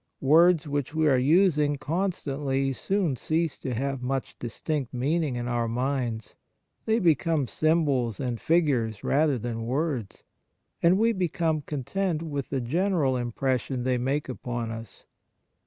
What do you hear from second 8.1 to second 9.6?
and figures rather